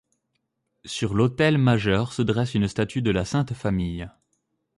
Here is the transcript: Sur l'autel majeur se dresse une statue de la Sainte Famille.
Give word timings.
Sur 0.83 1.13
l'autel 1.13 1.59
majeur 1.59 2.11
se 2.13 2.23
dresse 2.23 2.55
une 2.55 2.67
statue 2.67 3.03
de 3.03 3.11
la 3.11 3.23
Sainte 3.23 3.53
Famille. 3.53 4.09